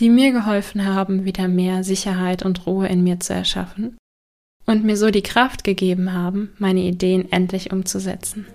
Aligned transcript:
die 0.00 0.08
mir 0.08 0.32
geholfen 0.32 0.86
haben, 0.86 1.24
wieder 1.24 1.48
mehr 1.48 1.84
Sicherheit 1.84 2.44
und 2.44 2.66
Ruhe 2.66 2.88
in 2.88 3.02
mir 3.02 3.20
zu 3.20 3.34
erschaffen 3.34 3.96
und 4.66 4.84
mir 4.84 4.96
so 4.96 5.10
die 5.10 5.22
Kraft 5.22 5.64
gegeben 5.64 6.12
haben, 6.12 6.52
meine 6.58 6.80
Ideen 6.80 7.30
endlich 7.30 7.72
umzusetzen. 7.72 8.46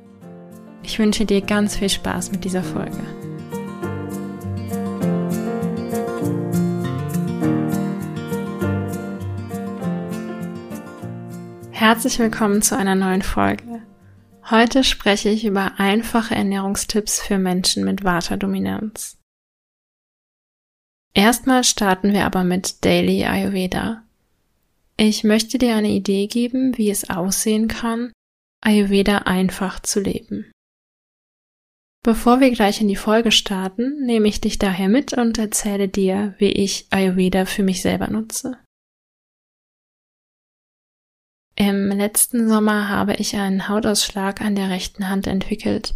Ich 0.83 0.99
wünsche 0.99 1.25
dir 1.25 1.41
ganz 1.41 1.75
viel 1.75 1.89
Spaß 1.89 2.31
mit 2.31 2.45
dieser 2.45 2.63
Folge. 2.63 2.97
Herzlich 11.71 12.17
willkommen 12.17 12.61
zu 12.61 12.75
einer 12.75 12.95
neuen 12.95 13.21
Folge. 13.21 13.81
Heute 14.49 14.83
spreche 14.83 15.29
ich 15.29 15.45
über 15.45 15.73
einfache 15.77 16.33
Ernährungstipps 16.33 17.21
für 17.21 17.38
Menschen 17.38 17.83
mit 17.83 18.03
Vata-Dominanz. 18.03 19.17
Erstmal 21.17 21.63
starten 21.63 22.13
wir 22.13 22.25
aber 22.25 22.43
mit 22.43 22.85
Daily 22.85 23.25
Ayurveda. 23.25 24.03
Ich 24.97 25.23
möchte 25.23 25.57
dir 25.57 25.75
eine 25.75 25.89
Idee 25.89 26.27
geben, 26.27 26.77
wie 26.77 26.91
es 26.91 27.09
aussehen 27.09 27.67
kann, 27.67 28.13
Ayurveda 28.63 29.23
einfach 29.23 29.79
zu 29.79 29.99
leben. 29.99 30.51
Bevor 32.03 32.39
wir 32.39 32.51
gleich 32.51 32.81
in 32.81 32.88
die 32.88 32.95
Folge 32.95 33.31
starten, 33.31 34.05
nehme 34.05 34.27
ich 34.27 34.41
dich 34.41 34.59
daher 34.59 34.89
mit 34.89 35.13
und 35.13 35.39
erzähle 35.39 35.88
dir, 35.89 36.35
wie 36.38 36.51
ich 36.51 36.85
Ayurveda 36.91 37.45
für 37.45 37.63
mich 37.63 37.81
selber 37.81 38.09
nutze. 38.09 38.59
Im 41.55 41.88
letzten 41.88 42.47
Sommer 42.47 42.89
habe 42.89 43.15
ich 43.15 43.35
einen 43.35 43.67
Hautausschlag 43.67 44.39
an 44.41 44.53
der 44.53 44.69
rechten 44.69 45.09
Hand 45.09 45.25
entwickelt, 45.25 45.95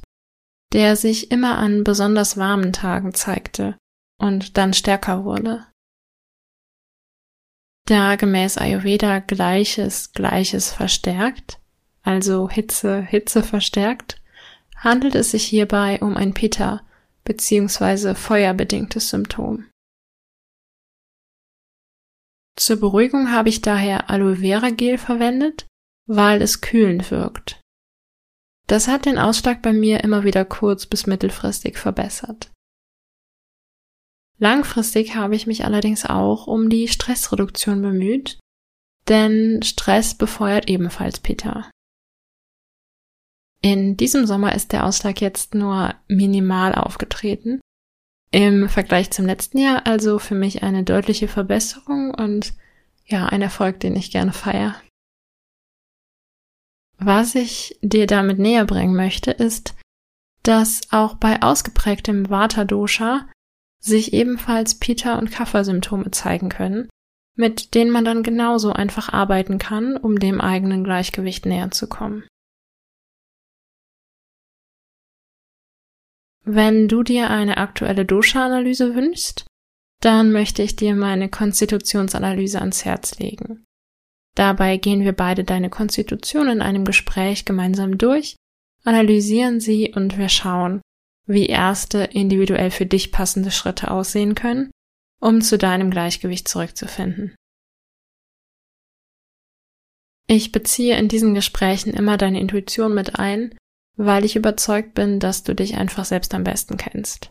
der 0.73 0.95
sich 0.95 1.29
immer 1.29 1.59
an 1.59 1.83
besonders 1.83 2.37
warmen 2.37 2.73
Tagen 2.73 3.13
zeigte 3.13 3.77
und 4.21 4.57
dann 4.57 4.73
stärker 4.73 5.25
wurde. 5.25 5.67
Da 7.87 8.15
gemäß 8.15 8.57
Ayurveda 8.57 9.19
Gleiches 9.19 10.13
Gleiches 10.13 10.71
verstärkt, 10.71 11.59
also 12.03 12.49
Hitze 12.49 13.01
Hitze 13.01 13.43
verstärkt, 13.43 14.21
handelt 14.77 15.15
es 15.15 15.31
sich 15.31 15.43
hierbei 15.43 15.99
um 16.01 16.15
ein 16.15 16.33
Pitta 16.33 16.81
bzw. 17.25 18.15
feuerbedingtes 18.15 19.09
Symptom. 19.09 19.67
Zur 22.57 22.79
Beruhigung 22.79 23.31
habe 23.31 23.49
ich 23.49 23.61
daher 23.61 24.09
Aloe 24.09 24.37
Vera 24.37 24.69
Gel 24.69 24.97
verwendet, 24.97 25.65
weil 26.07 26.41
es 26.41 26.61
kühlend 26.61 27.09
wirkt. 27.09 27.59
Das 28.67 28.87
hat 28.87 29.05
den 29.05 29.17
Ausschlag 29.17 29.61
bei 29.61 29.73
mir 29.73 30.03
immer 30.03 30.23
wieder 30.23 30.45
kurz 30.45 30.85
bis 30.85 31.07
mittelfristig 31.07 31.77
verbessert. 31.77 32.51
Langfristig 34.41 35.15
habe 35.15 35.35
ich 35.35 35.45
mich 35.45 35.65
allerdings 35.65 36.03
auch 36.03 36.47
um 36.47 36.71
die 36.71 36.87
Stressreduktion 36.87 37.83
bemüht, 37.83 38.39
denn 39.07 39.61
Stress 39.61 40.15
befeuert 40.15 40.67
ebenfalls 40.67 41.19
Peter. 41.19 41.69
In 43.61 43.97
diesem 43.97 44.25
Sommer 44.25 44.55
ist 44.55 44.71
der 44.71 44.87
Ausschlag 44.87 45.21
jetzt 45.21 45.53
nur 45.53 45.93
minimal 46.07 46.73
aufgetreten. 46.73 47.61
Im 48.31 48.67
Vergleich 48.67 49.11
zum 49.11 49.27
letzten 49.27 49.59
Jahr 49.59 49.85
also 49.85 50.17
für 50.17 50.33
mich 50.33 50.63
eine 50.63 50.83
deutliche 50.83 51.27
Verbesserung 51.27 52.11
und 52.11 52.55
ja, 53.05 53.27
ein 53.27 53.43
Erfolg, 53.43 53.79
den 53.79 53.95
ich 53.95 54.09
gerne 54.09 54.33
feiere. 54.33 54.73
Was 56.97 57.35
ich 57.35 57.77
dir 57.83 58.07
damit 58.07 58.39
näher 58.39 58.65
bringen 58.65 58.95
möchte, 58.95 59.29
ist, 59.29 59.75
dass 60.41 60.81
auch 60.91 61.13
bei 61.13 61.43
ausgeprägtem 61.43 62.31
Vata-Dosha 62.31 63.27
sich 63.81 64.13
ebenfalls 64.13 64.75
Pita- 64.75 65.17
und 65.17 65.31
Kapha-Symptome 65.31 66.11
zeigen 66.11 66.49
können, 66.49 66.89
mit 67.35 67.73
denen 67.73 67.91
man 67.91 68.05
dann 68.05 68.23
genauso 68.23 68.71
einfach 68.71 69.11
arbeiten 69.11 69.57
kann, 69.57 69.97
um 69.97 70.19
dem 70.19 70.39
eigenen 70.39 70.83
Gleichgewicht 70.83 71.45
näher 71.45 71.71
zu 71.71 71.87
kommen. 71.87 72.23
Wenn 76.43 76.87
du 76.87 77.03
dir 77.03 77.29
eine 77.29 77.57
aktuelle 77.57 78.05
Dosha-Analyse 78.05 78.95
wünschst, 78.95 79.45
dann 80.01 80.31
möchte 80.31 80.63
ich 80.63 80.75
dir 80.75 80.95
meine 80.95 81.29
Konstitutionsanalyse 81.29 82.59
ans 82.59 82.85
Herz 82.85 83.19
legen. 83.19 83.63
Dabei 84.35 84.77
gehen 84.77 85.01
wir 85.01 85.13
beide 85.13 85.43
deine 85.43 85.69
Konstitution 85.69 86.47
in 86.47 86.61
einem 86.61 86.85
Gespräch 86.85 87.45
gemeinsam 87.45 87.97
durch, 87.97 88.35
analysieren 88.83 89.59
sie 89.59 89.93
und 89.93 90.17
wir 90.17 90.29
schauen, 90.29 90.81
wie 91.31 91.47
erste 91.47 92.03
individuell 92.03 92.71
für 92.71 92.85
dich 92.85 93.11
passende 93.11 93.51
Schritte 93.51 93.91
aussehen 93.91 94.35
können, 94.35 94.71
um 95.19 95.41
zu 95.41 95.57
deinem 95.57 95.91
Gleichgewicht 95.91 96.47
zurückzufinden. 96.47 97.35
Ich 100.27 100.51
beziehe 100.51 100.97
in 100.97 101.07
diesen 101.07 101.33
Gesprächen 101.33 101.93
immer 101.93 102.17
deine 102.17 102.39
Intuition 102.39 102.93
mit 102.93 103.19
ein, 103.19 103.55
weil 103.97 104.23
ich 104.23 104.35
überzeugt 104.35 104.93
bin, 104.93 105.19
dass 105.19 105.43
du 105.43 105.53
dich 105.53 105.75
einfach 105.75 106.05
selbst 106.05 106.33
am 106.33 106.43
besten 106.43 106.77
kennst. 106.77 107.29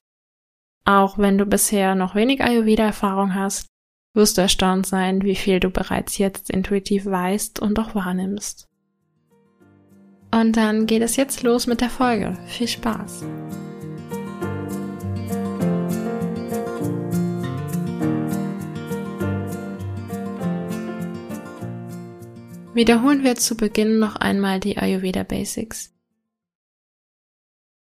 Auch 0.85 1.19
wenn 1.19 1.39
du 1.39 1.47
bisher 1.47 1.95
noch 1.95 2.15
wenig 2.15 2.43
Ayurveda-Erfahrung 2.43 3.35
hast, 3.35 3.67
wirst 4.15 4.39
du 4.39 4.43
erstaunt 4.43 4.87
sein, 4.87 5.23
wie 5.23 5.37
viel 5.37 5.61
du 5.61 5.71
bereits 5.71 6.19
jetzt 6.19 6.51
intuitiv 6.51 7.07
weißt 7.07 7.61
und 7.61 7.79
auch 7.79 7.95
wahrnimmst. 7.95 8.67
Und 10.33 10.57
dann 10.57 10.87
geht 10.87 11.03
es 11.03 11.17
jetzt 11.17 11.43
los 11.43 11.67
mit 11.67 11.81
der 11.81 11.91
Folge. 11.91 12.37
Viel 12.47 12.69
Spaß! 12.69 13.25
Wiederholen 22.73 23.25
wir 23.25 23.35
zu 23.35 23.57
Beginn 23.57 23.99
noch 23.99 24.15
einmal 24.15 24.61
die 24.61 24.79
Ayurveda 24.79 25.25
Basics. 25.25 25.93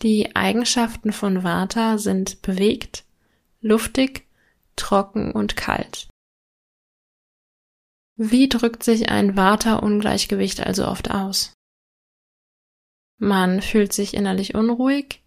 Die 0.00 0.34
Eigenschaften 0.34 1.12
von 1.12 1.44
Vata 1.44 1.99
sind 1.99 2.41
bewegt, 2.41 3.04
luftig, 3.60 4.27
trocken 4.77 5.32
und 5.32 5.56
kalt. 5.56 6.09
Wie 8.16 8.48
drückt 8.48 8.82
sich 8.82 9.10
ein 9.10 9.37
Vata-Ungleichgewicht 9.37 10.60
also 10.66 10.87
oft 10.87 11.10
aus? 11.10 11.53
Man 13.19 13.60
fühlt 13.60 13.93
sich 13.93 14.15
innerlich 14.15 14.54
unruhig, 14.54 15.22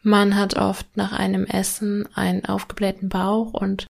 man 0.00 0.36
hat 0.36 0.56
oft 0.56 0.96
nach 0.96 1.12
einem 1.12 1.44
Essen 1.44 2.08
einen 2.16 2.46
aufgeblähten 2.46 3.10
Bauch 3.10 3.52
und 3.52 3.86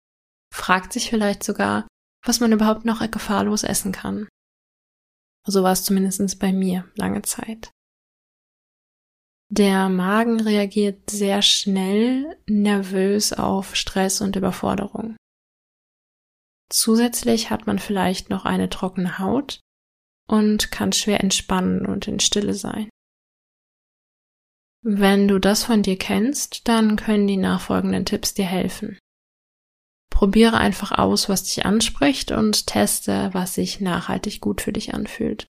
fragt 0.52 0.92
sich 0.92 1.10
vielleicht 1.10 1.44
sogar, 1.44 1.86
was 2.24 2.40
man 2.40 2.50
überhaupt 2.50 2.84
noch 2.84 3.08
gefahrlos 3.08 3.62
essen 3.62 3.92
kann. 3.92 4.26
So 5.46 5.62
war 5.62 5.72
es 5.72 5.84
zumindest 5.84 6.38
bei 6.38 6.52
mir 6.52 6.90
lange 6.94 7.22
Zeit. 7.22 7.70
Der 9.50 9.88
Magen 9.88 10.40
reagiert 10.40 11.10
sehr 11.10 11.42
schnell 11.42 12.38
nervös 12.46 13.32
auf 13.32 13.76
Stress 13.76 14.20
und 14.20 14.36
Überforderung. 14.36 15.16
Zusätzlich 16.70 17.50
hat 17.50 17.66
man 17.66 17.78
vielleicht 17.78 18.30
noch 18.30 18.46
eine 18.46 18.70
trockene 18.70 19.18
Haut 19.18 19.60
und 20.26 20.70
kann 20.70 20.92
schwer 20.92 21.20
entspannen 21.20 21.84
und 21.84 22.08
in 22.08 22.18
Stille 22.18 22.54
sein. 22.54 22.88
Wenn 24.82 25.28
du 25.28 25.38
das 25.38 25.64
von 25.64 25.82
dir 25.82 25.98
kennst, 25.98 26.66
dann 26.66 26.96
können 26.96 27.26
die 27.26 27.36
nachfolgenden 27.36 28.06
Tipps 28.06 28.32
dir 28.32 28.46
helfen. 28.46 28.98
Probiere 30.12 30.58
einfach 30.58 30.92
aus, 30.92 31.30
was 31.30 31.44
dich 31.44 31.64
anspricht 31.64 32.32
und 32.32 32.66
teste, 32.66 33.30
was 33.32 33.54
sich 33.54 33.80
nachhaltig 33.80 34.42
gut 34.42 34.60
für 34.60 34.72
dich 34.72 34.92
anfühlt. 34.92 35.46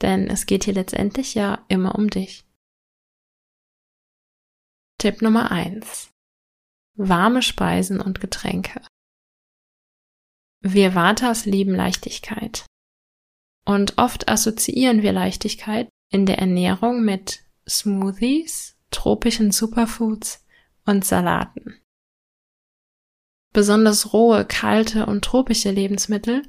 Denn 0.00 0.28
es 0.28 0.46
geht 0.46 0.64
hier 0.64 0.72
letztendlich 0.72 1.34
ja 1.34 1.64
immer 1.66 1.96
um 1.96 2.08
dich. 2.08 2.44
Tipp 4.98 5.20
Nummer 5.20 5.50
eins: 5.50 6.10
Warme 6.94 7.42
Speisen 7.42 8.00
und 8.00 8.20
Getränke. 8.20 8.80
Wir 10.60 10.94
Vatas 10.94 11.44
lieben 11.44 11.74
Leichtigkeit. 11.74 12.66
Und 13.66 13.98
oft 13.98 14.28
assoziieren 14.28 15.02
wir 15.02 15.12
Leichtigkeit 15.12 15.88
in 16.10 16.24
der 16.24 16.38
Ernährung 16.38 17.04
mit 17.04 17.42
Smoothies, 17.68 18.76
tropischen 18.90 19.50
Superfoods 19.50 20.46
und 20.86 21.04
Salaten. 21.04 21.80
Besonders 23.58 24.12
rohe, 24.12 24.44
kalte 24.44 25.06
und 25.06 25.24
tropische 25.24 25.72
Lebensmittel 25.72 26.46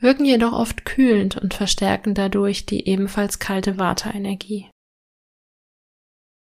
wirken 0.00 0.24
jedoch 0.24 0.52
oft 0.52 0.84
kühlend 0.84 1.36
und 1.36 1.54
verstärken 1.54 2.14
dadurch 2.14 2.66
die 2.66 2.86
ebenfalls 2.86 3.40
kalte 3.40 3.80
Vata-Energie. 3.80 4.70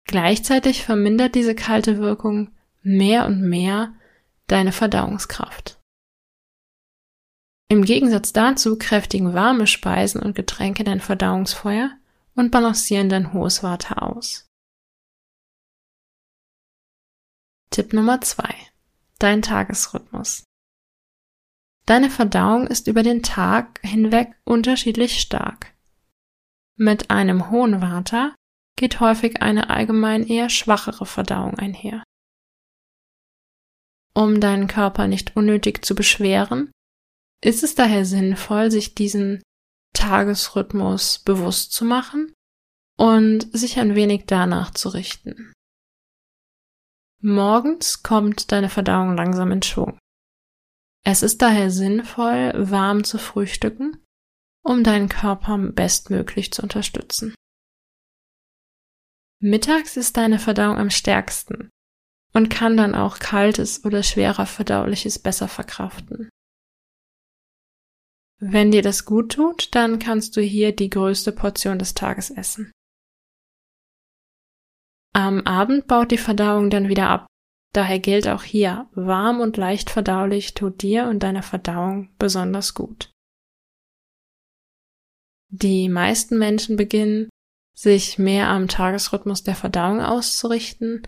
Gleichzeitig 0.07 0.85
vermindert 0.85 1.35
diese 1.35 1.55
kalte 1.55 1.97
Wirkung 1.97 2.55
mehr 2.83 3.25
und 3.25 3.41
mehr 3.41 3.95
deine 4.47 4.73
Verdauungskraft. 4.73 5.81
Im 7.71 7.87
Gegensatz 7.87 8.35
dazu 8.35 8.77
kräftigen 8.77 9.33
warme 9.33 9.67
Speisen 9.67 10.21
und 10.21 10.35
Getränke 10.35 10.85
dein 10.85 11.01
Verdauungsfeuer 11.01 11.97
und 12.35 12.51
balancieren 12.51 13.09
dein 13.09 13.33
hohes 13.33 13.63
Vata 13.63 13.95
aus. 13.95 14.51
Tipp 17.71 17.95
Nummer 17.95 18.21
zwei: 18.21 18.55
Dein 19.21 19.43
Tagesrhythmus. 19.43 20.45
Deine 21.85 22.09
Verdauung 22.09 22.67
ist 22.67 22.87
über 22.87 23.03
den 23.03 23.23
Tag 23.23 23.79
hinweg 23.83 24.35
unterschiedlich 24.45 25.21
stark. 25.21 25.75
Mit 26.77 27.11
einem 27.11 27.51
hohen 27.51 27.83
Vata 27.83 28.35
geht 28.77 28.99
häufig 28.99 29.43
eine 29.43 29.69
allgemein 29.69 30.27
eher 30.27 30.49
schwachere 30.49 31.05
Verdauung 31.05 31.59
einher. 31.59 32.03
Um 34.15 34.41
deinen 34.41 34.69
Körper 34.69 35.07
nicht 35.07 35.37
unnötig 35.37 35.85
zu 35.85 35.95
beschweren, 35.95 36.73
ist 37.45 37.63
es 37.63 37.75
daher 37.75 38.07
sinnvoll, 38.07 38.71
sich 38.71 38.95
diesen 38.95 39.43
Tagesrhythmus 39.93 41.19
bewusst 41.19 41.73
zu 41.75 41.85
machen 41.85 42.33
und 42.97 43.55
sich 43.55 43.79
ein 43.79 43.95
wenig 43.95 44.25
danach 44.27 44.71
zu 44.71 44.89
richten. 44.89 45.53
Morgens 47.23 48.03
kommt 48.03 48.51
deine 48.51 48.71
Verdauung 48.71 49.15
langsam 49.15 49.53
in 49.53 49.63
Schwung. 49.63 49.99
Es 51.05 51.23
ist 51.23 51.43
daher 51.43 51.71
sinnvoll, 51.71 52.53
warm 52.57 53.05
zu 53.05 53.19
frühstücken, 53.19 54.03
um 54.63 54.85
deinen 54.85 55.09
Körper 55.09 55.59
bestmöglich 55.59 56.53
zu 56.53 56.63
unterstützen. 56.63 57.35
Mittags 59.43 59.97
ist 59.97 60.17
deine 60.17 60.39
Verdauung 60.39 60.79
am 60.79 60.91
stärksten 60.91 61.71
und 62.33 62.49
kann 62.49 62.77
dann 62.77 62.95
auch 62.95 63.19
kaltes 63.19 63.85
oder 63.85 64.03
schwerer 64.03 64.47
verdauliches 64.47 65.19
besser 65.19 65.49
verkraften. 65.49 66.31
Wenn 68.39 68.71
dir 68.71 68.83
das 68.83 69.05
gut 69.05 69.33
tut, 69.33 69.75
dann 69.75 69.99
kannst 69.99 70.37
du 70.37 70.41
hier 70.41 70.75
die 70.75 70.89
größte 70.89 71.33
Portion 71.33 71.79
des 71.79 71.93
Tages 71.93 72.31
essen. 72.31 72.73
Am 75.13 75.47
Abend 75.47 75.87
baut 75.87 76.11
die 76.11 76.19
Verdauung 76.19 76.71
dann 76.71 76.89
wieder 76.89 77.09
ab. 77.09 77.27
Daher 77.73 77.99
gilt 77.99 78.27
auch 78.27 78.43
hier, 78.43 78.89
warm 78.93 79.41
und 79.41 79.57
leicht 79.57 79.91
verdaulich 79.91 80.55
tut 80.55 80.83
dir 80.83 81.07
und 81.07 81.21
deiner 81.23 81.43
Verdauung 81.43 82.11
besonders 82.19 82.75
gut. 82.75 83.11
Die 85.53 85.89
meisten 85.89 86.39
Menschen 86.39 86.77
beginnen, 86.77 87.29
sich 87.77 88.19
mehr 88.19 88.49
am 88.49 88.69
Tagesrhythmus 88.69 89.43
der 89.43 89.55
Verdauung 89.55 90.01
auszurichten, 90.01 91.03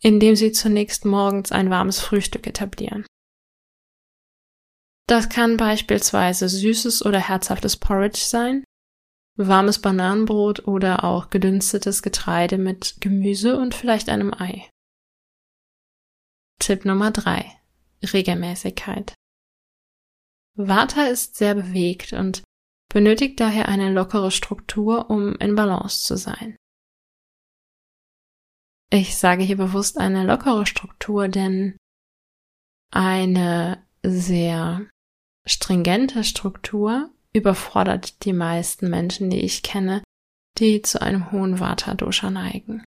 indem 0.00 0.36
sie 0.36 0.52
zunächst 0.52 1.04
morgens 1.04 1.52
ein 1.52 1.70
warmes 1.70 2.00
Frühstück 2.00 2.46
etablieren. 2.46 3.04
Das 5.08 5.28
kann 5.28 5.56
beispielsweise 5.56 6.48
süßes 6.48 7.04
oder 7.04 7.18
herzhaftes 7.18 7.76
Porridge 7.76 8.20
sein, 8.22 8.64
warmes 9.48 9.80
Bananenbrot 9.80 10.66
oder 10.66 11.04
auch 11.04 11.30
gedünstetes 11.30 12.02
Getreide 12.02 12.58
mit 12.58 12.96
Gemüse 13.00 13.58
und 13.58 13.74
vielleicht 13.74 14.08
einem 14.08 14.32
Ei. 14.34 14.68
Tipp 16.58 16.84
Nummer 16.84 17.10
drei: 17.10 17.50
Regelmäßigkeit. 18.02 19.14
Vata 20.56 21.04
ist 21.04 21.36
sehr 21.36 21.54
bewegt 21.54 22.12
und 22.12 22.42
benötigt 22.92 23.40
daher 23.40 23.68
eine 23.68 23.92
lockere 23.92 24.30
Struktur, 24.30 25.10
um 25.10 25.34
in 25.36 25.54
Balance 25.54 26.04
zu 26.04 26.16
sein. 26.16 26.56
Ich 28.92 29.16
sage 29.16 29.44
hier 29.44 29.56
bewusst 29.56 29.98
eine 29.98 30.24
lockere 30.24 30.66
Struktur, 30.66 31.28
denn 31.28 31.76
eine 32.92 33.86
sehr 34.02 34.88
stringente 35.46 36.24
Struktur 36.24 37.14
überfordert 37.34 38.24
die 38.24 38.32
meisten 38.32 38.90
Menschen, 38.90 39.30
die 39.30 39.40
ich 39.40 39.62
kenne, 39.62 40.02
die 40.58 40.82
zu 40.82 41.00
einem 41.00 41.32
hohen 41.32 41.60
Vata-Dosha 41.60 42.30
neigen. 42.30 42.84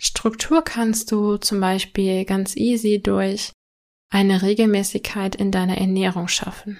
Struktur 0.00 0.62
kannst 0.62 1.12
du 1.12 1.36
zum 1.36 1.60
Beispiel 1.60 2.24
ganz 2.24 2.56
easy 2.56 3.00
durch 3.02 3.52
eine 4.10 4.42
Regelmäßigkeit 4.42 5.36
in 5.36 5.52
deiner 5.52 5.78
Ernährung 5.78 6.28
schaffen. 6.28 6.78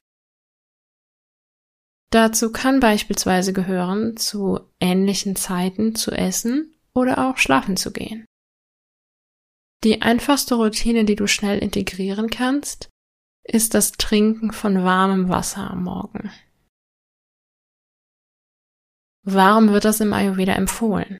Dazu 2.10 2.50
kann 2.50 2.80
beispielsweise 2.80 3.52
gehören, 3.52 4.16
zu 4.16 4.60
ähnlichen 4.80 5.36
Zeiten 5.36 5.94
zu 5.94 6.10
essen 6.10 6.74
oder 6.92 7.30
auch 7.30 7.38
schlafen 7.38 7.76
zu 7.76 7.92
gehen. 7.92 8.24
Die 9.84 10.02
einfachste 10.02 10.56
Routine, 10.56 11.04
die 11.04 11.14
du 11.14 11.26
schnell 11.26 11.58
integrieren 11.58 12.28
kannst, 12.28 12.89
ist 13.50 13.74
das 13.74 13.92
Trinken 13.92 14.52
von 14.52 14.84
warmem 14.84 15.28
Wasser 15.28 15.70
am 15.70 15.84
Morgen. 15.84 16.30
Warum 19.22 19.70
wird 19.70 19.84
das 19.84 20.00
im 20.00 20.12
Ayurveda 20.12 20.54
empfohlen? 20.54 21.18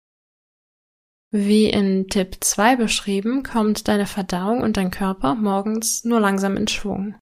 Wie 1.32 1.68
in 1.68 2.08
Tipp 2.08 2.38
2 2.40 2.76
beschrieben, 2.76 3.42
kommt 3.42 3.86
deine 3.88 4.06
Verdauung 4.06 4.62
und 4.62 4.76
dein 4.76 4.90
Körper 4.90 5.34
morgens 5.34 6.04
nur 6.04 6.18
langsam 6.18 6.56
in 6.56 6.66
Schwung. 6.66 7.14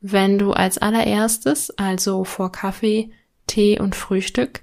Wenn 0.00 0.38
du 0.38 0.52
als 0.52 0.78
allererstes, 0.78 1.70
also 1.78 2.24
vor 2.24 2.50
Kaffee, 2.50 3.12
Tee 3.46 3.78
und 3.78 3.94
Frühstück, 3.94 4.62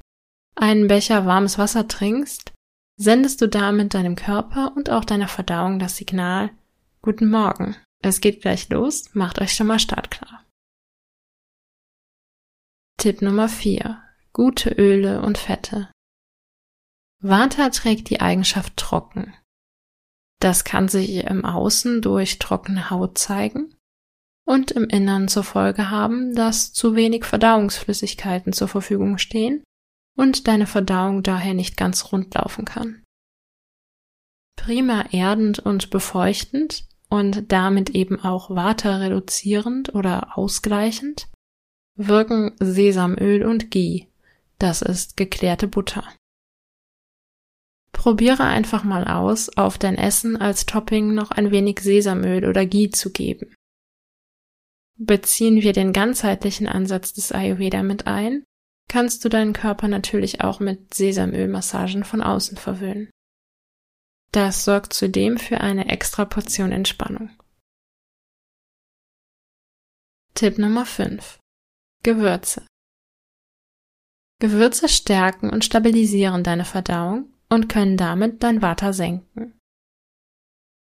einen 0.55 0.87
Becher 0.87 1.25
warmes 1.25 1.57
Wasser 1.57 1.87
trinkst, 1.87 2.51
sendest 2.97 3.41
du 3.41 3.47
damit 3.47 3.93
deinem 3.93 4.15
Körper 4.15 4.73
und 4.75 4.89
auch 4.89 5.05
deiner 5.05 5.27
Verdauung 5.27 5.79
das 5.79 5.97
Signal 5.97 6.51
Guten 7.01 7.29
Morgen. 7.29 7.75
Es 8.03 8.19
geht 8.19 8.41
gleich 8.41 8.69
los, 8.69 9.13
macht 9.13 9.39
euch 9.39 9.53
schon 9.53 9.67
mal 9.67 9.79
startklar. 9.79 10.45
Tipp 12.97 13.21
Nummer 13.21 13.47
4. 13.47 14.01
Gute 14.33 14.69
Öle 14.71 15.21
und 15.21 15.37
Fette. 15.37 15.91
Vata 17.19 17.69
trägt 17.69 18.09
die 18.09 18.21
Eigenschaft 18.21 18.77
trocken. 18.77 19.33
Das 20.39 20.63
kann 20.63 20.87
sich 20.87 21.17
im 21.17 21.45
Außen 21.45 22.01
durch 22.01 22.39
trockene 22.39 22.89
Haut 22.89 23.17
zeigen 23.17 23.75
und 24.47 24.71
im 24.71 24.85
Innern 24.85 25.27
zur 25.27 25.43
Folge 25.43 25.91
haben, 25.91 26.33
dass 26.33 26.73
zu 26.73 26.95
wenig 26.95 27.25
Verdauungsflüssigkeiten 27.25 28.53
zur 28.53 28.67
Verfügung 28.67 29.19
stehen 29.19 29.63
und 30.17 30.47
deine 30.47 30.65
Verdauung 30.65 31.21
daher 31.21 31.53
nicht 31.53 31.77
ganz 31.77 32.11
rund 32.11 32.33
laufen 32.33 32.65
kann. 32.65 33.03
Prima 34.57 35.05
erdend 35.11 35.59
und 35.59 35.91
befeuchtend 35.91 36.87
und 37.11 37.51
damit 37.51 37.89
eben 37.89 38.21
auch 38.23 38.49
Vata 38.49 38.97
reduzierend 38.97 39.93
oder 39.93 40.37
ausgleichend 40.37 41.27
wirken 41.95 42.55
Sesamöl 42.59 43.43
und 43.43 43.69
Ghee. 43.69 44.07
Das 44.59 44.81
ist 44.81 45.17
geklärte 45.17 45.67
Butter. 45.67 46.07
Probiere 47.91 48.45
einfach 48.45 48.83
mal 48.83 49.05
aus, 49.07 49.49
auf 49.57 49.77
dein 49.77 49.95
Essen 49.95 50.37
als 50.37 50.65
Topping 50.65 51.13
noch 51.13 51.31
ein 51.31 51.51
wenig 51.51 51.81
Sesamöl 51.81 52.45
oder 52.45 52.65
Ghee 52.65 52.89
zu 52.89 53.11
geben. 53.11 53.53
Beziehen 54.97 55.61
wir 55.61 55.73
den 55.73 55.93
ganzheitlichen 55.93 56.67
Ansatz 56.67 57.11
des 57.11 57.31
Ayurveda 57.31 57.83
mit 57.83 58.07
ein, 58.07 58.43
kannst 58.87 59.25
du 59.25 59.29
deinen 59.29 59.53
Körper 59.53 59.87
natürlich 59.87 60.41
auch 60.41 60.59
mit 60.59 60.93
Sesamölmassagen 60.93 62.03
von 62.05 62.21
außen 62.21 62.57
verwöhnen. 62.57 63.09
Das 64.33 64.63
sorgt 64.63 64.93
zudem 64.93 65.37
für 65.37 65.59
eine 65.59 65.89
extra 65.89 66.23
Portion 66.23 66.71
Entspannung. 66.71 67.29
Tipp 70.33 70.57
Nummer 70.57 70.85
5. 70.85 71.39
Gewürze. 72.03 72.65
Gewürze 74.39 74.87
stärken 74.87 75.49
und 75.49 75.65
stabilisieren 75.65 76.43
deine 76.43 76.63
Verdauung 76.63 77.33
und 77.49 77.67
können 77.67 77.97
damit 77.97 78.41
dein 78.41 78.61
Vata 78.61 78.93
senken. 78.93 79.59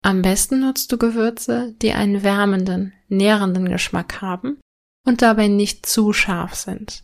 Am 0.03 0.23
besten 0.23 0.61
nutzt 0.61 0.91
du 0.91 0.97
Gewürze, 0.97 1.73
die 1.81 1.93
einen 1.93 2.23
wärmenden, 2.23 2.93
nährenden 3.07 3.69
Geschmack 3.69 4.21
haben 4.21 4.59
und 5.05 5.21
dabei 5.21 5.47
nicht 5.47 5.85
zu 5.85 6.13
scharf 6.13 6.55
sind. 6.55 7.03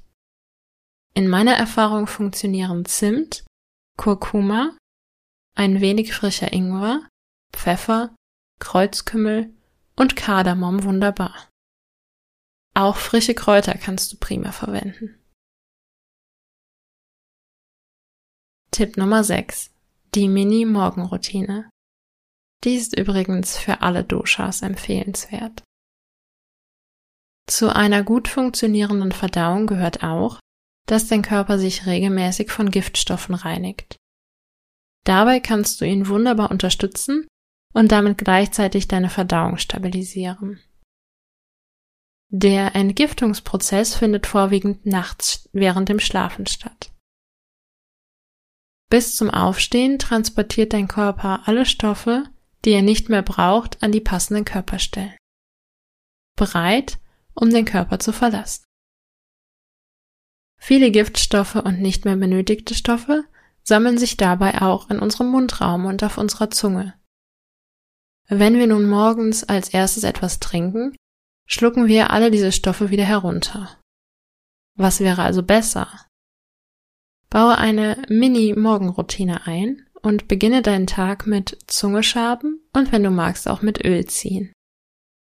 In 1.14 1.28
meiner 1.28 1.54
Erfahrung 1.54 2.08
funktionieren 2.08 2.86
Zimt, 2.86 3.46
Kurkuma 3.98 4.76
ein 5.56 5.82
wenig 5.82 6.14
frischer 6.14 6.52
Ingwer, 6.54 7.08
Pfeffer, 7.54 8.16
Kreuzkümmel 8.60 9.54
und 9.96 10.16
Kardamom 10.16 10.84
wunderbar. 10.84 11.50
Auch 12.74 12.96
frische 12.96 13.34
Kräuter 13.34 13.74
kannst 13.74 14.14
du 14.14 14.18
prima 14.18 14.52
verwenden. 14.52 15.20
Tipp 18.72 18.96
Nummer 18.96 19.24
6. 19.24 19.72
Die 20.16 20.30
Mini-Morgenroutine. 20.30 21.70
Die 22.64 22.76
ist 22.76 22.98
übrigens 22.98 23.58
für 23.58 23.82
alle 23.82 24.04
Doshas 24.04 24.62
empfehlenswert. 24.62 25.64
Zu 27.50 27.76
einer 27.76 28.04
gut 28.04 28.30
funktionierenden 28.30 29.12
Verdauung 29.12 29.68
gehört 29.68 30.04
auch, 30.04 30.40
dass 30.88 31.08
dein 31.08 31.22
Körper 31.22 31.60
sich 31.60 31.86
regelmäßig 31.86 32.52
von 32.52 32.72
Giftstoffen 32.72 33.36
reinigt. 33.36 33.98
Dabei 35.04 35.40
kannst 35.40 35.82
du 35.82 35.86
ihn 35.86 36.08
wunderbar 36.08 36.52
unterstützen 36.52 37.28
und 37.74 37.92
damit 37.92 38.18
gleichzeitig 38.18 38.88
deine 38.88 39.10
Verdauung 39.10 39.58
stabilisieren. 39.58 40.60
Der 42.30 42.76
Entgiftungsprozess 42.76 43.96
findet 43.96 44.26
vorwiegend 44.26 44.86
nachts 44.86 45.50
während 45.52 45.90
dem 45.90 46.00
Schlafen 46.00 46.48
statt. 46.48 46.92
Bis 48.90 49.16
zum 49.16 49.30
Aufstehen 49.30 50.00
transportiert 50.00 50.74
dein 50.74 50.88
Körper 50.88 51.42
alle 51.46 51.66
Stoffe, 51.66 52.26
die 52.64 52.72
er 52.72 52.82
nicht 52.82 53.10
mehr 53.10 53.22
braucht, 53.22 53.82
an 53.84 53.92
die 53.92 54.02
passenden 54.02 54.46
Körperstellen. 54.46 55.16
Bereit, 56.38 57.00
um 57.34 57.50
den 57.50 57.66
Körper 57.66 58.00
zu 58.00 58.14
verlassen. 58.14 58.64
Viele 60.58 60.92
Giftstoffe 60.92 61.56
und 61.56 61.82
nicht 61.82 62.06
mehr 62.06 62.16
benötigte 62.16 62.76
Stoffe 62.76 63.26
sammeln 63.64 63.98
sich 63.98 64.18
dabei 64.18 64.62
auch 64.62 64.90
in 64.90 65.00
unserem 65.00 65.30
Mundraum 65.30 65.86
und 65.86 66.04
auf 66.04 66.18
unserer 66.18 66.50
Zunge. 66.50 66.94
Wenn 68.28 68.56
wir 68.58 68.68
nun 68.68 68.90
morgens 68.90 69.44
als 69.44 69.70
erstes 69.70 70.04
etwas 70.04 70.40
trinken, 70.40 70.96
schlucken 71.48 71.88
wir 71.88 72.12
alle 72.12 72.32
diese 72.32 72.52
Stoffe 72.52 72.90
wieder 72.90 73.04
herunter. 73.04 73.78
Was 74.78 75.00
wäre 75.02 75.24
also 75.24 75.44
besser? 75.44 75.88
Baue 77.30 77.58
eine 77.58 78.02
Mini-Morgenroutine 78.10 79.48
ein 79.48 79.86
und 80.02 80.28
beginne 80.28 80.62
deinen 80.62 80.88
Tag 80.88 81.28
mit 81.28 81.58
Zunge 81.68 82.04
schaben 82.04 82.62
und 82.74 82.92
wenn 82.92 83.04
du 83.04 83.10
magst 83.10 83.48
auch 83.48 83.62
mit 83.62 83.84
Öl 83.86 84.06
ziehen. 84.06 84.54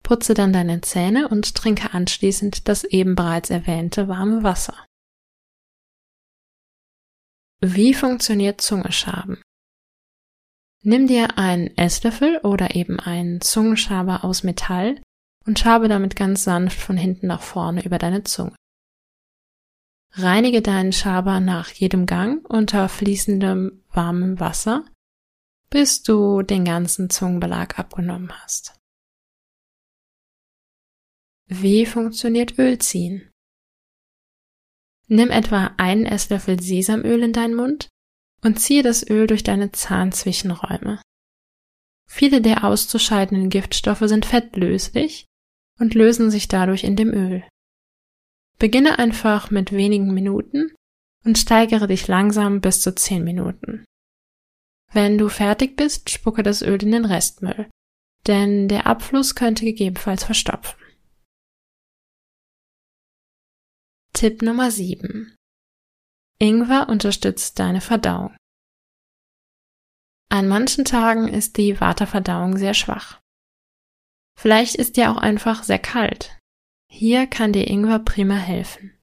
Putze 0.03 0.33
dann 0.33 0.53
deine 0.53 0.81
Zähne 0.81 1.27
und 1.27 1.55
trinke 1.55 1.93
anschließend 1.93 2.67
das 2.67 2.83
eben 2.83 3.15
bereits 3.15 3.49
erwähnte 3.49 4.07
warme 4.07 4.43
Wasser. 4.43 4.85
Wie 7.61 7.93
funktioniert 7.93 8.61
Zungeschaben? 8.61 9.41
Nimm 10.81 11.07
dir 11.07 11.37
einen 11.37 11.75
Esslöffel 11.75 12.37
oder 12.37 12.73
eben 12.75 13.01
einen 13.01 13.41
Zungenschaber 13.41 14.23
aus 14.23 14.43
Metall 14.43 15.01
und 15.45 15.59
schabe 15.59 15.89
damit 15.89 16.15
ganz 16.15 16.45
sanft 16.45 16.79
von 16.79 16.95
hinten 16.95 17.27
nach 17.27 17.41
vorne 17.41 17.83
über 17.83 17.97
deine 17.97 18.23
Zunge. 18.23 18.55
Reinige 20.13 20.61
deinen 20.61 20.93
Schaber 20.93 21.41
nach 21.41 21.69
jedem 21.69 22.05
Gang 22.05 22.47
unter 22.49 22.87
fließendem 22.87 23.83
warmem 23.89 24.39
Wasser, 24.39 24.85
bis 25.69 26.01
du 26.01 26.41
den 26.41 26.63
ganzen 26.63 27.09
Zungenbelag 27.09 27.77
abgenommen 27.77 28.31
hast. 28.41 28.79
Wie 31.47 31.85
funktioniert 31.85 32.57
Ölziehen? 32.57 33.28
Nimm 35.09 35.31
etwa 35.31 35.71
einen 35.77 36.05
Esslöffel 36.05 36.61
Sesamöl 36.61 37.23
in 37.23 37.33
deinen 37.33 37.55
Mund 37.55 37.89
und 38.43 38.59
ziehe 38.59 38.83
das 38.83 39.07
Öl 39.09 39.27
durch 39.27 39.43
deine 39.43 39.71
Zahnzwischenräume. 39.71 41.01
Viele 42.07 42.41
der 42.41 42.63
auszuscheidenden 42.63 43.49
Giftstoffe 43.49 44.03
sind 44.05 44.25
fettlöslich 44.25 45.25
und 45.79 45.95
lösen 45.95 46.29
sich 46.29 46.47
dadurch 46.47 46.83
in 46.83 46.95
dem 46.95 47.13
Öl. 47.13 47.43
Beginne 48.59 48.99
einfach 48.99 49.51
mit 49.51 49.71
wenigen 49.71 50.13
Minuten 50.13 50.73
und 51.25 51.37
steigere 51.37 51.87
dich 51.87 52.07
langsam 52.07 52.61
bis 52.61 52.81
zu 52.81 52.93
10 52.93 53.23
Minuten. 53.23 53.85
Wenn 54.91 55.17
du 55.17 55.29
fertig 55.29 55.75
bist, 55.75 56.09
spucke 56.09 56.43
das 56.43 56.61
Öl 56.61 56.81
in 56.83 56.91
den 56.91 57.05
Restmüll, 57.05 57.69
denn 58.27 58.67
der 58.67 58.85
Abfluss 58.87 59.35
könnte 59.35 59.65
gegebenenfalls 59.65 60.23
verstopfen. 60.23 60.78
Tipp 64.19 64.41
Nummer 64.41 64.69
7. 64.69 65.33
Ingwer 66.39 66.89
unterstützt 66.89 67.57
deine 67.57 67.79
Verdauung. 67.79 68.35
An 70.29 70.49
manchen 70.49 70.83
Tagen 70.83 71.29
ist 71.29 71.55
die 71.55 71.79
Waterverdauung 71.79 72.57
sehr 72.57 72.73
schwach. 72.73 73.21
Vielleicht 74.37 74.75
ist 74.75 74.97
dir 74.97 75.09
auch 75.09 75.15
einfach 75.15 75.63
sehr 75.63 75.79
kalt. 75.79 76.37
Hier 76.91 77.27
kann 77.27 77.53
dir 77.53 77.69
Ingwer 77.69 77.99
prima 77.99 78.35
helfen. 78.35 78.93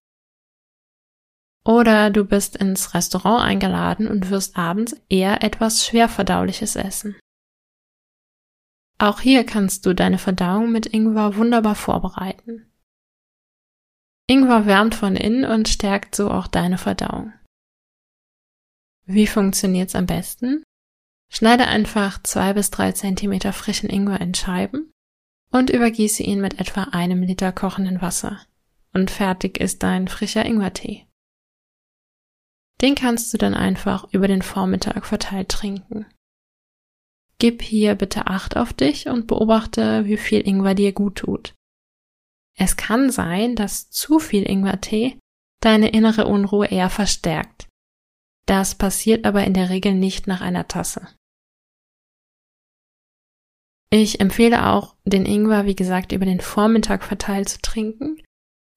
Oder 1.65 2.11
du 2.11 2.27
bist 2.27 2.55
ins 2.55 2.93
Restaurant 2.93 3.43
eingeladen 3.43 4.09
und 4.09 4.29
wirst 4.29 4.59
abends 4.59 5.01
eher 5.09 5.43
etwas 5.43 5.87
schwerverdauliches 5.87 6.77
essen. 6.77 7.19
Auch 8.99 9.21
hier 9.21 9.47
kannst 9.47 9.87
du 9.87 9.95
deine 9.95 10.19
Verdauung 10.19 10.71
mit 10.71 10.85
Ingwer 10.85 11.37
wunderbar 11.37 11.75
vorbereiten. 11.75 12.71
Ingwer 14.29 14.67
wärmt 14.67 14.95
von 14.95 15.15
innen 15.15 15.45
und 15.45 15.69
stärkt 15.69 16.17
so 16.17 16.31
auch 16.31 16.49
deine 16.49 16.79
Verdauung. 16.79 17.33
Wie 19.05 19.29
funktioniert's 19.29 19.95
am 19.95 20.07
besten? 20.07 20.65
Schneide 21.33 21.67
einfach 21.69 22.23
zwei 22.23 22.53
bis 22.53 22.71
drei 22.71 22.93
Zentimeter 22.93 23.53
frischen 23.53 23.89
Ingwer 23.89 24.21
in 24.21 24.35
Scheiben 24.35 24.91
und 25.51 25.71
übergieße 25.71 26.23
ihn 26.23 26.41
mit 26.41 26.59
etwa 26.61 26.85
einem 26.93 27.23
Liter 27.23 27.53
kochenden 27.53 28.03
Wasser. 28.03 28.41
Und 28.93 29.11
fertig 29.11 29.59
ist 29.59 29.83
dein 29.83 30.09
frischer 30.09 30.45
Ingwertee. 30.45 31.07
Den 32.81 32.95
kannst 32.95 33.33
du 33.33 33.39
dann 33.39 33.55
einfach 33.55 34.13
über 34.13 34.29
den 34.29 34.43
Vormittag 34.43 35.07
verteilt 35.07 35.51
trinken. 35.51 36.07
Gib 37.39 37.63
hier 37.63 37.95
bitte 37.95 38.27
Acht 38.27 38.57
auf 38.57 38.73
dich 38.73 39.09
und 39.09 39.27
beobachte, 39.27 40.07
wie 40.07 40.17
viel 40.17 40.47
Ingwer 40.47 40.75
dir 40.75 40.93
gut 40.93 41.17
tut. 41.17 41.55
Es 42.59 42.77
kann 42.77 43.11
sein, 43.11 43.55
dass 43.55 43.91
zu 43.91 44.19
viel 44.19 44.49
Ingwertee 44.49 45.19
deine 45.61 45.91
innere 45.91 46.27
Unruhe 46.27 46.67
eher 46.67 46.91
verstärkt. 46.91 47.69
Das 48.47 48.75
passiert 48.75 49.27
aber 49.27 49.45
in 49.45 49.55
der 49.55 49.71
Regel 49.71 49.95
nicht 49.95 50.27
nach 50.27 50.41
einer 50.41 50.69
Tasse. 50.69 51.09
Ich 53.91 54.21
empfehle 54.21 54.67
auch, 54.67 54.97
den 55.05 55.27
Ingwer, 55.27 55.67
wie 55.67 55.77
gesagt, 55.77 56.13
über 56.13 56.25
den 56.25 56.41
Vormittag 56.41 57.05
verteilt 57.05 57.49
zu 57.49 57.61
trinken, 57.61 58.23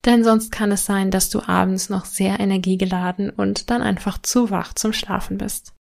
denn 0.04 0.24
sonst 0.24 0.50
kann 0.50 0.72
es 0.72 0.86
sein, 0.86 1.10
dass 1.10 1.30
du 1.30 1.40
abends 1.46 1.90
noch 1.90 2.04
sehr 2.04 2.40
energiegeladen 2.40 3.30
und 3.30 3.70
dann 3.70 3.82
einfach 3.82 4.18
zu 4.18 4.50
wach 4.50 4.72
zum 4.74 4.92
Schlafen 4.92 5.36
bist. 5.36 5.74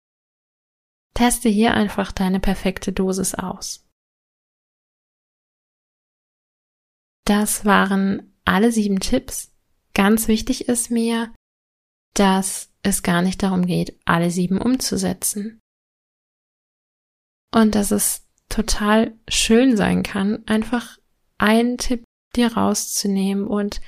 Teste 1.15 1.49
hier 1.49 1.75
einfach 1.75 2.13
deine 2.13 2.41
perfekte 2.41 2.93
Dosis 2.93 3.35
aus. 3.35 3.88
Das 7.29 7.67
waren 7.67 8.33
alle 8.47 8.73
sieben 8.73 9.01
Tipps. 9.01 9.53
Ganz 9.93 10.29
wichtig 10.29 10.67
ist 10.67 10.91
mir, 10.91 11.31
dass 12.15 12.71
es 12.83 13.03
gar 13.03 13.21
nicht 13.21 13.43
darum 13.43 13.67
geht, 13.67 14.01
alle 14.07 14.31
sieben 14.31 14.59
umzusetzen. 14.59 15.61
Und 17.55 17.75
dass 17.75 17.91
es 17.91 18.27
total 18.49 19.13
schön 19.29 19.77
sein 19.77 20.03
kann, 20.03 20.43
einfach 20.47 20.97
einen 21.37 21.77
Tipp 21.77 22.05
dir 22.35 22.55
rauszunehmen 22.55 23.47
und 23.47 23.83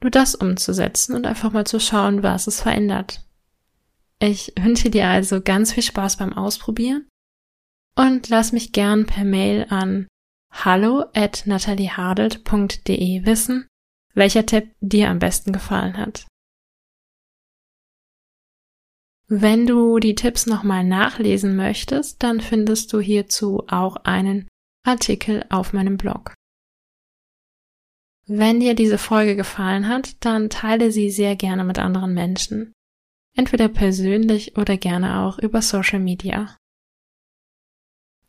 nur 0.00 0.12
das 0.12 0.36
umzusetzen 0.36 1.16
und 1.16 1.26
einfach 1.26 1.50
mal 1.50 1.66
zu 1.66 1.80
schauen, 1.80 2.22
was 2.22 2.46
es 2.46 2.60
verändert. 2.60 3.26
Ich 4.20 4.52
wünsche 4.56 4.88
dir 4.88 5.08
also 5.08 5.40
ganz 5.40 5.72
viel 5.72 5.82
Spaß 5.82 6.18
beim 6.18 6.32
Ausprobieren 6.32 7.08
und 7.96 8.28
lass 8.28 8.52
mich 8.52 8.70
gern 8.70 9.06
per 9.06 9.24
Mail 9.24 9.66
an 9.68 10.06
hallo 10.54 11.04
at 11.14 11.46
nataliehadelt.de 11.46 13.26
wissen, 13.26 13.66
welcher 14.14 14.46
Tipp 14.46 14.74
dir 14.80 15.10
am 15.10 15.18
besten 15.18 15.52
gefallen 15.52 15.96
hat. 15.96 16.26
Wenn 19.26 19.66
du 19.66 19.98
die 19.98 20.14
Tipps 20.14 20.46
nochmal 20.46 20.84
nachlesen 20.84 21.56
möchtest, 21.56 22.22
dann 22.22 22.40
findest 22.40 22.92
du 22.92 23.00
hierzu 23.00 23.64
auch 23.68 23.96
einen 24.04 24.46
Artikel 24.86 25.44
auf 25.48 25.72
meinem 25.72 25.96
Blog. 25.96 26.34
Wenn 28.26 28.60
dir 28.60 28.74
diese 28.74 28.98
Folge 28.98 29.36
gefallen 29.36 29.88
hat, 29.88 30.24
dann 30.24 30.50
teile 30.50 30.92
sie 30.92 31.10
sehr 31.10 31.36
gerne 31.36 31.64
mit 31.64 31.78
anderen 31.78 32.14
Menschen. 32.14 32.72
Entweder 33.36 33.68
persönlich 33.68 34.56
oder 34.56 34.76
gerne 34.76 35.20
auch 35.20 35.38
über 35.38 35.60
Social 35.60 36.00
Media. 36.00 36.56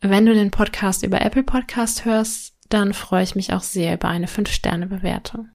Wenn 0.02 0.26
du 0.26 0.34
den 0.34 0.52
Podcast 0.52 1.04
über 1.04 1.22
Apple 1.22 1.44
Podcast 1.44 2.06
hörst, 2.06 2.56
dann 2.70 2.94
freue 2.94 3.24
ich 3.24 3.36
mich 3.36 3.54
auch 3.54 3.62
sehr 3.62 3.94
über 3.94 4.08
eine 4.08 4.28
5-Sterne-Bewertung. 4.28 5.50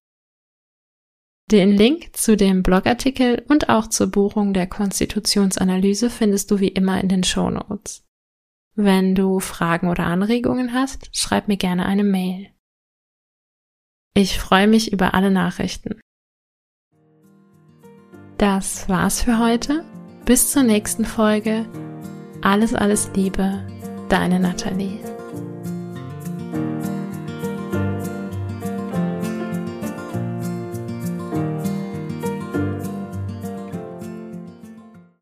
Den 1.50 1.72
Link 1.72 2.16
zu 2.16 2.36
dem 2.36 2.62
Blogartikel 2.62 3.44
und 3.48 3.68
auch 3.68 3.88
zur 3.88 4.06
Buchung 4.06 4.54
der 4.54 4.68
Konstitutionsanalyse 4.68 6.08
findest 6.08 6.50
du 6.50 6.60
wie 6.60 6.68
immer 6.68 7.00
in 7.00 7.08
den 7.08 7.24
Show 7.24 7.50
Notes. 7.50 8.04
Wenn 8.76 9.16
du 9.16 9.40
Fragen 9.40 9.88
oder 9.88 10.06
Anregungen 10.06 10.72
hast, 10.72 11.10
schreib 11.16 11.48
mir 11.48 11.56
gerne 11.56 11.86
eine 11.86 12.04
Mail. 12.04 12.50
Ich 14.14 14.38
freue 14.38 14.68
mich 14.68 14.92
über 14.92 15.14
alle 15.14 15.30
Nachrichten. 15.30 16.00
Das 18.38 18.88
war's 18.88 19.22
für 19.22 19.38
heute. 19.38 19.84
Bis 20.24 20.52
zur 20.52 20.62
nächsten 20.62 21.04
Folge. 21.04 21.68
Alles, 22.42 22.74
alles 22.74 23.10
Liebe 23.14 23.66
deine 24.10 24.40
Nathalie. 24.40 25.19